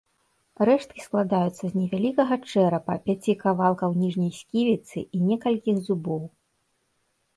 Рэшткі 0.67 1.01
складаюцца 1.07 1.59
з 1.59 1.69
невялікага 1.81 2.35
чэрапа, 2.53 2.93
пяці 3.09 3.37
кавалкаў 3.43 3.89
ніжняй 4.01 4.31
сківіцы, 4.41 4.97
і 5.19 5.23
некалькіх 5.31 5.77
зубоў. 5.91 6.23